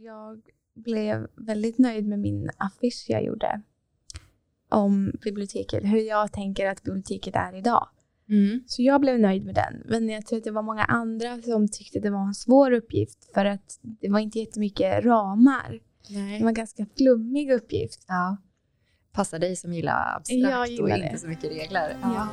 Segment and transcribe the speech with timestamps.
[0.00, 0.42] Jag
[0.74, 3.62] blev väldigt nöjd med min affisch jag gjorde
[4.68, 7.88] om biblioteket, hur jag tänker att biblioteket är idag.
[8.28, 8.64] Mm.
[8.66, 9.82] Så jag blev nöjd med den.
[9.84, 13.34] Men jag tror att det var många andra som tyckte det var en svår uppgift
[13.34, 15.80] för att det var inte jättemycket ramar.
[16.08, 16.42] Det Nej.
[16.42, 18.04] var en ganska flummig uppgift.
[18.08, 18.36] Ja.
[19.12, 20.96] Passar dig som gillar abstrakt och det.
[20.96, 21.96] inte så mycket regler.
[22.02, 22.28] Ja.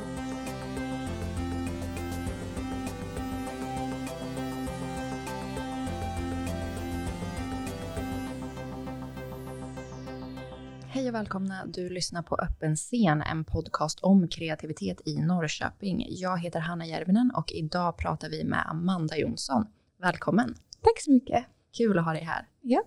[10.96, 11.66] Hej och välkomna.
[11.66, 16.06] Du lyssnar på Öppen scen, en podcast om kreativitet i Norrköping.
[16.08, 19.66] Jag heter Hanna Järvinen och idag pratar vi med Amanda Jonsson.
[20.00, 20.54] Välkommen.
[20.80, 21.44] Tack så mycket.
[21.76, 22.48] Kul att ha dig här.
[22.60, 22.82] Ja.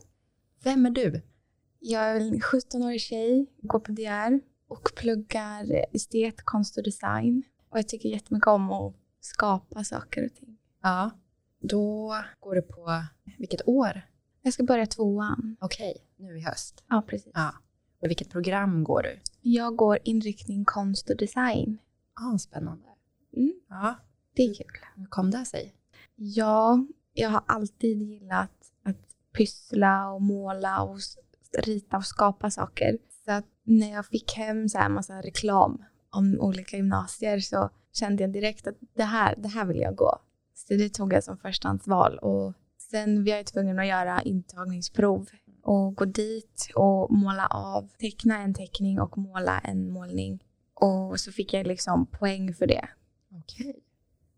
[0.64, 1.22] Vem är du?
[1.80, 7.44] Jag är en 17-årig tjej, går på DR och pluggar estet, konst och design.
[7.70, 10.58] Och jag tycker jättemycket om att skapa saker och ting.
[10.82, 11.12] Ja.
[11.60, 13.04] Då går du på
[13.38, 14.02] vilket år?
[14.42, 15.58] Jag ska börja tvåan.
[15.60, 16.84] Okej, nu i höst.
[16.88, 17.32] Ja, precis.
[17.34, 17.54] Ja.
[18.02, 19.20] Vilket program går du?
[19.42, 21.78] Jag går inriktning konst och design.
[22.16, 22.88] Ja, spännande.
[23.38, 23.96] Mm, Ja.
[24.36, 24.68] det är kul.
[24.96, 25.74] Hur kom det sig?
[26.16, 28.52] Ja, jag har alltid gillat
[28.84, 28.98] att
[29.38, 31.00] pyssla och måla och
[31.58, 32.98] rita och skapa saker.
[33.26, 38.24] Så att när jag fick hem så här massa reklam om olika gymnasier så kände
[38.24, 40.20] jag direkt att det här, det här vill jag gå.
[40.54, 42.18] Så det tog jag som förstahandsval.
[42.18, 42.54] Och
[42.92, 45.30] sen var jag tvungen att göra intagningsprov
[45.70, 50.44] och gå dit och måla av, teckna en teckning och måla en målning.
[50.74, 52.90] Och så fick jag liksom poäng för det.
[53.44, 53.80] Okej.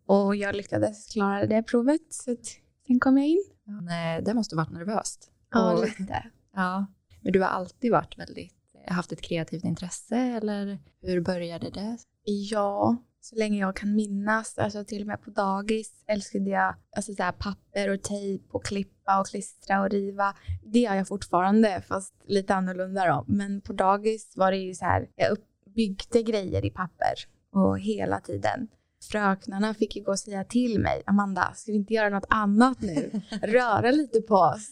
[0.05, 2.45] Och jag lyckades klara det provet, så att
[2.87, 3.43] sen kom jag in.
[3.81, 5.31] Nej, det måste varit nervöst.
[5.51, 6.23] Ja, Och- lite.
[6.55, 6.85] Ja,
[7.21, 8.53] men du har alltid varit väldigt,
[8.87, 11.97] haft ett kreativt intresse eller hur började det?
[12.23, 14.57] Ja, så länge jag kan minnas.
[14.57, 19.19] Alltså till och med på dagis älskade jag alltså så papper och tejp och klippa
[19.19, 20.35] och klistra och riva.
[20.63, 23.25] Det gör jag fortfarande, fast lite annorlunda då.
[23.27, 25.37] Men på dagis var det ju så här, jag
[25.75, 27.13] byggde grejer i papper
[27.51, 28.67] och hela tiden.
[29.11, 32.81] Fröknarna fick ju gå och säga till mig, Amanda, ska vi inte göra något annat
[32.81, 33.11] nu?
[33.41, 34.69] Röra lite på oss.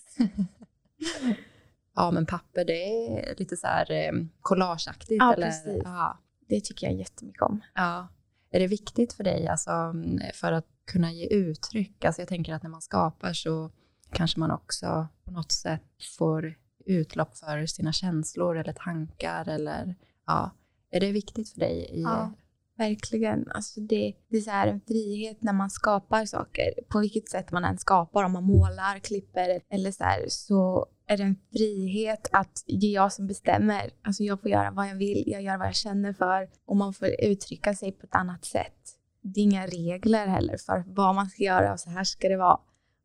[1.96, 5.20] Ja, men papper det är lite så här eh, collageaktigt.
[5.20, 5.48] Ja, eller?
[5.48, 5.82] precis.
[5.84, 6.20] Ja.
[6.48, 7.62] Det tycker jag jättemycket om.
[7.76, 8.08] ja.
[8.52, 12.06] Är det viktigt för dig alltså, mm, för att kunna ge uttryck?
[12.06, 13.72] Alltså jag tänker att när man skapar så
[14.12, 15.84] kanske man också på något sätt
[16.18, 16.56] får
[16.86, 19.96] utlopp för sina känslor eller tankar eller
[20.28, 20.52] ja.
[20.92, 21.90] Är det viktigt för dig?
[21.92, 22.34] I, Ja.
[22.78, 23.52] Verkligen.
[23.52, 26.74] Alltså det, det är så här en frihet när man skapar saker.
[26.90, 31.18] På vilket sätt man än skapar, om man målar, klipper eller så här, så är
[31.18, 33.92] det en frihet att det är jag som bestämmer.
[34.02, 36.94] Alltså jag får göra vad jag vill, jag gör vad jag känner för och man
[36.94, 38.98] får uttrycka sig på ett annat sätt.
[39.22, 42.38] Det är inga regler heller för vad man ska göra och så här ska det
[42.38, 42.60] vara.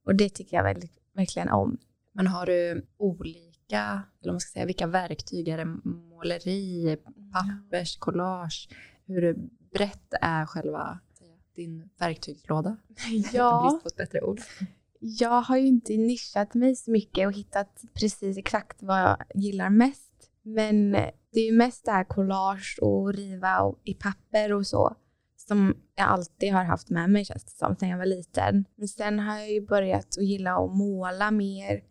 [0.06, 1.78] Och det tycker jag väldigt, verkligen om.
[2.12, 5.48] Men har du olika, eller man ska säga, vilka verktyg?
[5.48, 6.96] Är det måleri,
[7.32, 8.68] pappers, collage?
[9.06, 9.36] Hur
[9.72, 10.98] brett är själva
[11.56, 12.76] din verktygslåda?
[13.32, 13.62] Ja.
[13.62, 14.40] Brist på ett bättre ord.
[15.06, 19.70] Jag har ju inte nischat mig så mycket och hittat precis exakt vad jag gillar
[19.70, 20.30] mest.
[20.42, 20.92] Men
[21.32, 24.96] det är ju mest det här collage och riva och, i papper och så
[25.36, 28.64] som jag alltid har haft med mig känns det som sen jag var liten.
[28.76, 31.82] Men sen har jag ju börjat att gilla att måla mer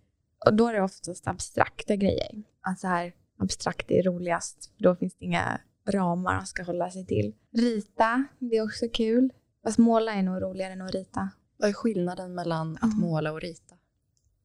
[0.46, 2.44] och då är det oftast abstrakta grejer.
[2.62, 7.06] Alltså här, abstrakt är roligast för då finns det inga ramar man ska hålla sig
[7.06, 7.34] till.
[7.52, 9.34] Rita, det är också kul.
[9.64, 11.30] Fast måla är nog roligare än att rita.
[11.58, 12.88] Vad är skillnaden mellan att Ja.
[13.00, 13.76] måla och rita?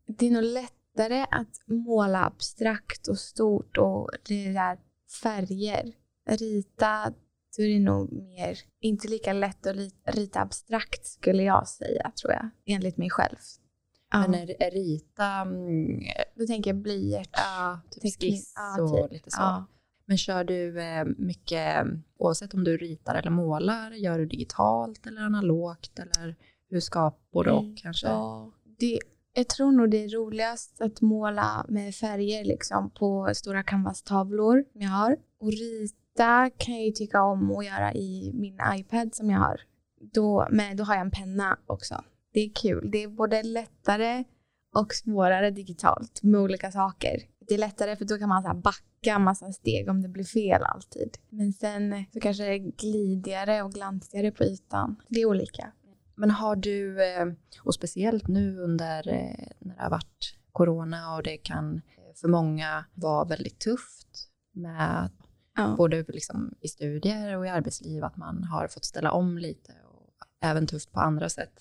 [0.06, 4.78] det är nog lättare att måla abstrakt och stort och det där
[5.22, 5.92] färger.
[6.26, 7.12] Rita,
[7.56, 12.12] då är det nog mer, inte lika lätt att ri- rita abstrakt skulle jag säga
[12.22, 13.36] tror jag, enligt mig själv.
[14.12, 14.19] Ja.
[14.20, 16.00] Men är, är rita mm,
[16.34, 17.30] Då tänker jag blyert.
[17.32, 19.12] ja, typ skiss Ja, och typ.
[19.12, 19.40] lite så?
[19.40, 19.64] Ja.
[20.04, 21.86] Men kör du eh, mycket,
[22.19, 26.36] oavsett om du ritar eller målar, gör du digitalt eller analogt eller
[26.71, 28.06] hur skapar både och Mm, kanske?
[28.06, 28.99] Ja, det,
[29.34, 34.81] jag tror nog det är roligast att måla med färger liksom på stora canvastavlor som
[34.81, 35.17] jag har.
[35.41, 39.61] Och rita kan jag ju tycka om att göra i min iPad som jag har.
[40.00, 42.05] Då, men då har jag en penna också.
[42.32, 42.91] Det är kul.
[42.91, 44.25] Det är både lättare
[44.75, 47.19] och svårare digitalt med olika saker.
[47.49, 50.62] Det är lättare för då kan man så backa massa steg om det blir fel
[50.62, 51.17] alltid.
[51.31, 54.97] Men sen så kanske det är glidigare och glansigare på ytan.
[55.09, 55.73] Det är olika.
[56.19, 57.26] Men har du, eh,
[57.62, 62.29] och speciellt nu under eh, när det har varit corona och det kan eh, för
[62.29, 65.11] många vara väldigt tufft med
[65.56, 65.75] Ja.
[65.79, 70.12] både liksom i studier och i arbetsliv att man har fått ställa om lite och
[70.41, 71.53] även tufft på andra sätt.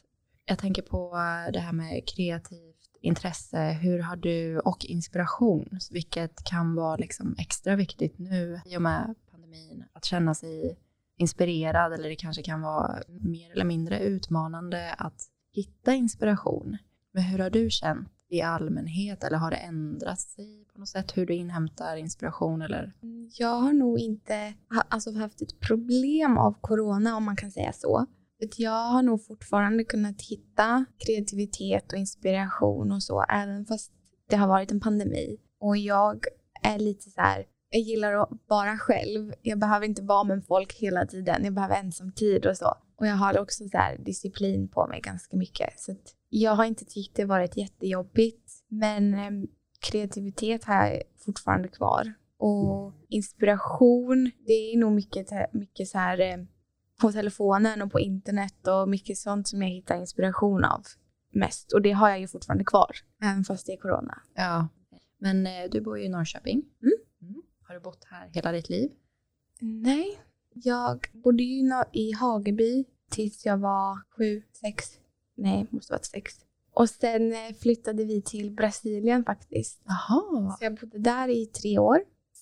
[0.45, 1.11] Jag tänker på
[1.53, 7.75] det här med kreativt intresse, hur har du, och inspiration, vilket kan vara liksom extra
[7.75, 10.77] viktigt nu i och med pandemin, att känna sig
[11.17, 16.77] inspirerad eller det kanske kan vara mer eller mindre utmanande att hitta inspiration.
[17.13, 21.17] Men hur har du känt i allmänhet eller har det ändrat sig på något sätt
[21.17, 22.93] hur du inhämtar inspiration eller?
[23.03, 27.73] Mm, jag har nog inte alltså, haft ett problem av corona om man kan säga
[27.73, 28.05] så.
[28.57, 33.91] Jag har nog fortfarande kunnat hitta kreativitet och inspiration och så även fast
[34.29, 35.37] det har varit en pandemi.
[35.59, 36.25] Och jag
[36.63, 39.33] är lite så här, jag gillar att vara själv.
[39.41, 41.43] Jag behöver inte vara med folk hela tiden.
[41.43, 42.77] Jag behöver ensam tid och så.
[42.99, 45.79] Och jag har också så disciplin på mig ganska mycket.
[45.79, 45.95] Så
[46.29, 48.51] jag har inte tyckt det varit jättejobbigt.
[48.67, 49.31] Men eh,
[49.79, 52.13] kreativitet har jag fortfarande kvar.
[52.39, 56.37] Och inspiration, det är nog mycket, mycket så här eh,
[57.01, 60.81] på telefonen och på internet och mycket sånt som jag hittar inspiration av
[61.33, 61.73] mest.
[61.73, 62.91] Och det har jag ju fortfarande kvar,
[63.23, 64.21] även fast det är corona.
[64.35, 64.67] Ja,
[65.19, 66.63] men eh, du bor ju i Norrköping.
[66.81, 66.96] Mm.
[67.67, 68.91] Har du bott här hela ditt liv?
[69.59, 70.19] Nej,
[70.53, 74.85] jag bodde ju i Hageby tills jag var sju, sex.
[75.37, 76.33] Nej, måste varit sex.
[76.73, 79.81] Och sen eh, flyttade vi till Brasilien faktiskt.
[79.85, 80.55] Jaha.
[80.59, 81.99] Så jag bodde där i tre år.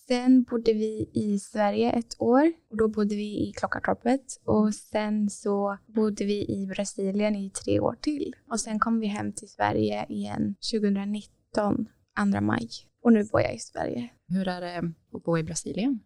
[0.08, 5.30] Sen bodde vi i Sverige ett år och då bodde vi i Klockartorpet och sen
[5.30, 8.36] så bodde vi i Brasilien i tre år till.
[8.52, 11.88] Och sen kom vi hem till Sverige igen 2019,
[12.34, 12.70] 2 maj.
[13.04, 14.10] Och nu bor jag i Sverige.
[14.28, 16.00] Hur är det att bo i Brasilien?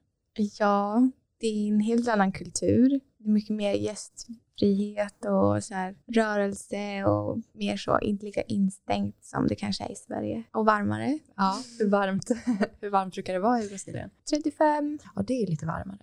[0.59, 1.09] Ja,
[1.39, 2.99] det är en helt annan kultur.
[3.17, 9.25] Det är mycket mer gästfrihet och så här, rörelse och mer så, inte lika instängt
[9.25, 10.43] som det kanske är i Sverige.
[10.51, 11.19] Och varmare.
[11.35, 12.31] Ja, hur varmt,
[12.81, 14.09] hur varmt brukar det vara i Brasilien?
[14.29, 14.99] 35.
[15.15, 15.99] Ja, det är lite varmare.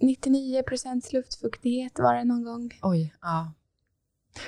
[0.00, 2.70] 99 procents luftfuktighet var det någon gång.
[2.82, 3.52] Oj, ja.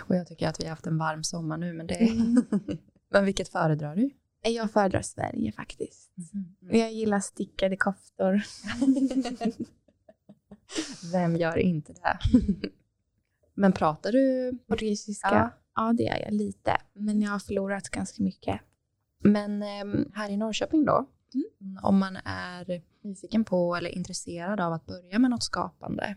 [0.00, 1.94] Och jag tycker att vi har haft en varm sommar nu, men det...
[1.94, 2.44] Mm.
[3.10, 4.10] men vilket föredrar du?
[4.42, 6.10] Jag föredrar Sverige faktiskt.
[6.34, 6.76] Mm.
[6.80, 8.42] Jag gillar stickade koftor.
[11.12, 12.18] Vem gör inte det?
[13.54, 15.28] Men pratar du portugisiska?
[15.30, 15.50] Ja.
[15.74, 16.76] ja, det gör jag lite.
[16.92, 18.60] Men jag har förlorat ganska mycket.
[19.18, 21.06] Men ehm, här i Norrköping då?
[21.34, 21.78] Mm.
[21.82, 26.16] Om man är nyfiken på eller intresserad av att börja med något skapande.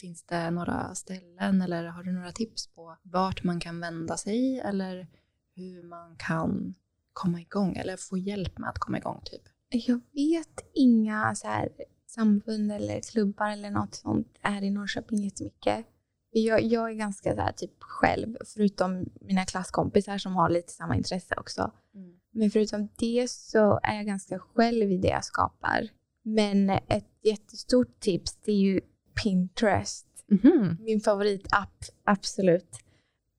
[0.00, 4.60] Finns det några ställen eller har du några tips på vart man kan vända sig
[4.60, 5.06] eller
[5.54, 6.74] hur man kan
[7.12, 9.42] komma igång eller få hjälp med att komma igång typ?
[9.68, 11.68] Jag vet inga så här
[12.06, 15.86] samfund eller klubbar eller något sånt är i Norrköping jättemycket.
[16.30, 20.96] Jag, jag är ganska så här, typ själv, förutom mina klasskompisar som har lite samma
[20.96, 21.70] intresse också.
[21.94, 22.16] Mm.
[22.32, 25.88] Men förutom det så är jag ganska själv i det jag skapar.
[26.22, 28.80] Men ett jättestort tips det är ju
[29.22, 30.06] Pinterest.
[30.44, 30.76] Mm.
[30.80, 32.78] Min favoritapp, absolut.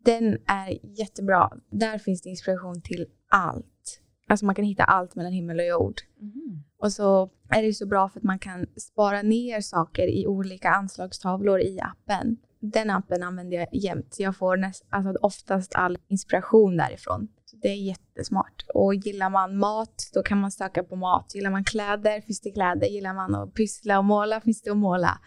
[0.05, 1.51] Den är jättebra.
[1.69, 3.99] Där finns det inspiration till allt.
[4.27, 6.01] Alltså man kan hitta allt mellan himmel och jord.
[6.21, 6.63] Mm.
[6.79, 10.69] Och så är det så bra för att man kan spara ner saker i olika
[10.69, 12.37] anslagstavlor i appen.
[12.59, 14.15] Den appen använder jag jämt.
[14.19, 17.27] Jag får näst, alltså oftast all inspiration därifrån.
[17.45, 18.65] Så det är jättesmart.
[18.73, 21.35] Och gillar man mat, då kan man söka på mat.
[21.35, 22.87] Gillar man kläder finns det kläder.
[22.87, 25.19] Gillar man att pyssla och måla finns det att måla.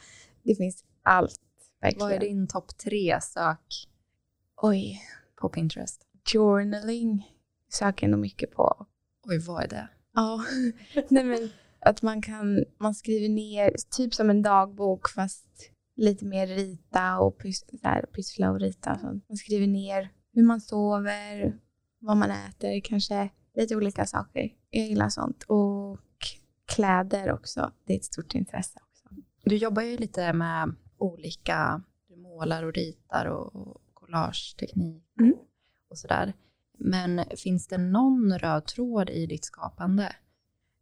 [0.42, 1.40] Det finns allt.
[1.80, 2.08] Verkligen.
[2.08, 3.88] Vad är din topp tre sök
[4.62, 5.02] Oj.
[5.40, 6.06] på Pinterest?
[6.32, 7.32] Journaling
[7.72, 8.86] söker jag nog mycket på.
[9.28, 9.88] Oj, vad är det?
[10.14, 10.44] Ja,
[11.08, 16.46] nej men att man kan, man skriver ner, typ som en dagbok fast lite mer
[16.46, 19.24] rita och pys, så pyssla och rita sånt.
[19.28, 21.58] Man skriver ner hur man sover,
[21.98, 24.54] vad man äter, kanske lite olika saker.
[24.70, 25.42] Jag gillar sånt.
[25.42, 25.98] Och
[26.66, 29.08] kläder också, det är ett stort intresse också.
[29.44, 35.34] Du jobbar ju lite med olika, du målar och ritar och collageteknik mm.
[35.90, 36.32] och sådär.
[36.78, 40.16] Men finns det någon röd tråd i ditt skapande?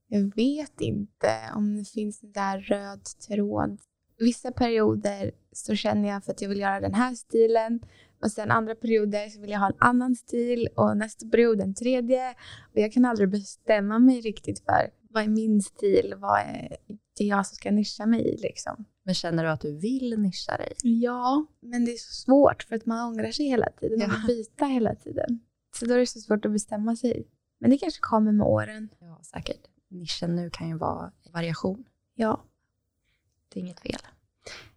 [0.09, 3.81] Jag vet inte om det finns en där röd tråd.
[4.19, 7.81] Vissa perioder så känner jag för att jag vill göra den här stilen
[8.23, 11.75] och sen andra perioder så vill jag ha en annan stil och nästa period en
[11.75, 12.31] tredje.
[12.73, 16.77] Och jag kan aldrig bestämma mig riktigt för vad är min stil, vad är
[17.19, 18.85] det jag som ska nischa mig i liksom.
[19.05, 20.73] Men känner du att du vill nischa dig?
[20.83, 24.27] Ja, men det är så svårt för att man ångrar sig hela tiden och vill
[24.27, 25.41] byta hela tiden.
[25.77, 27.29] Så då är det så svårt att bestämma sig.
[27.59, 28.89] Men det kanske kommer med åren.
[28.99, 29.61] Ja, säkert.
[29.89, 31.85] Nischen nu kan ju vara variation.
[32.15, 32.45] Ja.
[33.49, 34.01] Det är inget fel.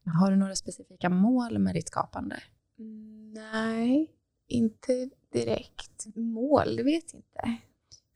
[0.06, 2.40] Har du några specifika mål med ditt skapande?
[3.34, 4.12] Nej,
[4.48, 6.16] inte direkt.
[6.16, 7.58] Mål, det vet jag inte.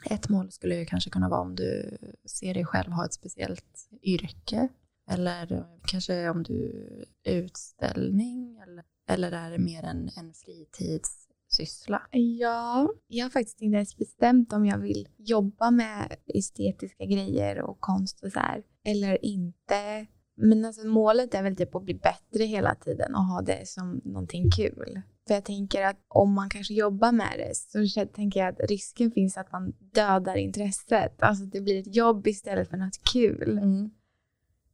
[0.06, 3.90] Ett mål skulle ju kanske kunna vara om du ser dig själv ha ett speciellt
[4.02, 4.68] yrke.
[5.12, 6.88] Eller kanske om du
[7.24, 8.58] utställning.
[8.68, 12.02] Eller, eller är det mer en, en fritids syssla?
[12.12, 17.80] Ja, jag har faktiskt inte ens bestämt om jag vill jobba med estetiska grejer och
[17.80, 18.64] konst och så här.
[18.86, 20.08] Eller inte.
[20.36, 24.02] Men alltså målet är väl typ att bli bättre hela tiden och ha det som
[24.04, 25.02] någonting kul.
[25.28, 29.12] För jag tänker att om man kanske jobbar med det så tänker jag att risken
[29.12, 31.24] finns att man dödar intresset.
[31.24, 33.58] Alltså det blir ett jobb istället för något kul.
[33.58, 33.92] Mm.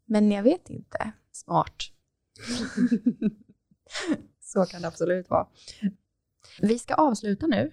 [0.07, 1.11] Men jag vet inte.
[1.31, 1.75] Smart.
[4.39, 5.47] Så kan det absolut vara.
[6.61, 7.71] Vi ska avsluta nu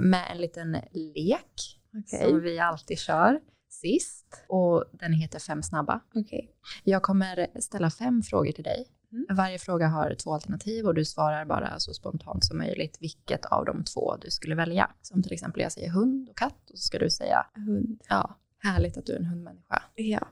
[0.00, 2.20] med en liten lek Okej.
[2.20, 4.44] som vi alltid kör sist.
[4.48, 6.00] Och den heter Fem snabba.
[6.14, 6.50] Okej.
[6.84, 8.88] Jag kommer ställa fem frågor till dig.
[9.12, 9.26] Mm.
[9.36, 13.64] Varje fråga har två alternativ och du svarar bara så spontant som möjligt vilket av
[13.64, 14.90] de två du skulle välja.
[15.02, 18.02] Som till exempel jag säger hund och katt och så ska du säga Hund.
[18.08, 19.82] ja, härligt att du är en hundmänniska.
[19.94, 20.28] Ja.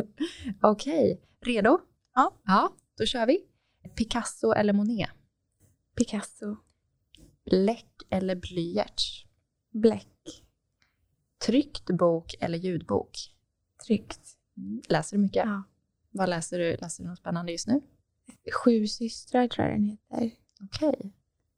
[0.62, 1.78] Okej, redo?
[2.14, 2.34] Ja.
[2.44, 3.44] Ja, då kör vi.
[3.96, 5.10] Picasso eller Monet?
[5.96, 6.56] Picasso.
[7.44, 9.26] Bläck eller blyerts?
[9.70, 10.44] Bläck.
[11.46, 13.10] Tryckt bok eller ljudbok?
[13.86, 14.20] Tryckt.
[14.88, 15.44] Läser du mycket?
[15.46, 15.62] Ja.
[16.10, 16.76] Vad läser du?
[16.76, 17.80] Läser du något spännande just nu?
[18.64, 20.30] Sju systrar tror jag den heter.
[20.64, 21.12] Okej.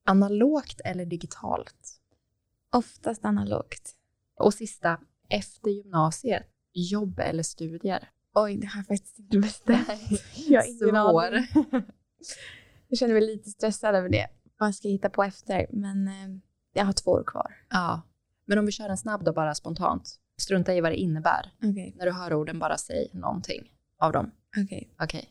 [0.05, 2.01] Analogt eller digitalt?
[2.73, 3.97] Oftast analogt.
[4.37, 5.01] Och sista,
[5.31, 8.09] efter gymnasiet, jobb eller studier?
[8.35, 9.89] Oj, det har jag faktiskt inte bestämt.
[10.49, 11.47] Jag har ingen aning.
[12.89, 14.29] Jag känner mig lite stressad över det.
[14.59, 15.67] Vad ska jag hitta på efter?
[15.73, 16.39] Men eh,
[16.73, 17.55] jag har två år kvar.
[17.71, 18.03] Ja.
[18.47, 20.17] Men om vi kör en snabb då, bara spontant.
[20.41, 21.53] Strunta i vad det innebär.
[21.63, 24.31] Okej, När du hör orden, bara säg någonting av dem.
[24.65, 24.95] okej.
[25.03, 25.29] Okej.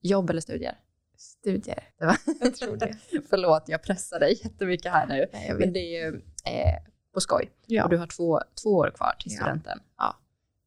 [0.00, 0.78] Jobb eller studier?
[1.16, 1.84] Studier.
[1.98, 2.16] Det var...
[2.40, 2.96] Jag tror det.
[3.30, 5.26] Förlåt, jag pressar dig jättemycket här nu.
[5.32, 6.16] Nej, Men det är ju
[6.46, 6.74] eh,
[7.14, 7.50] på skoj.
[7.66, 9.36] Ja, Och du har två, två år kvar till Ja.
[9.40, 9.78] studenten.
[9.96, 10.16] Ja.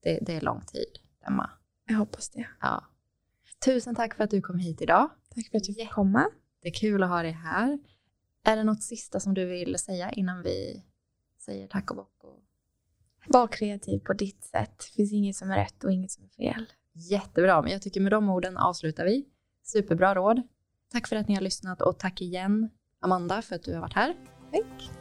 [0.04, 1.50] Det, det är lång tid, Emma.
[1.88, 2.48] jag hoppas det.
[2.62, 2.84] Ja.
[3.66, 5.10] Tusen tack för att du kom hit idag.
[5.36, 6.30] Tack för att du fick komma.
[6.62, 7.80] Det är kul att ha dig här.
[8.44, 10.84] Är det något sista som du vill säga innan vi
[11.40, 12.24] säger tack och bock?
[12.24, 12.44] Och...
[13.28, 14.78] Var kreativ på ditt sätt.
[14.78, 16.66] Det finns inget som är rätt och inget som är fel.
[16.94, 19.26] Jättebra, men jag tycker med de orden avslutar vi.
[19.64, 20.42] Superbra råd.
[20.92, 22.70] Tack för att ni har lyssnat och tack igen
[23.00, 24.16] Amanda för att du har varit här.
[24.52, 25.01] Tack.